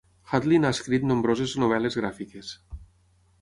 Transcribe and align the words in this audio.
Hudlin 0.29 0.63
ha 0.69 0.71
escrit 0.75 1.05
nombroses 1.09 1.53
novel·les 1.65 1.99
gràfiques. 2.01 2.51